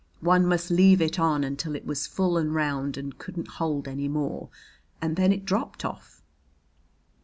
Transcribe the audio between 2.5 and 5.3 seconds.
round and couldn't hold any more, and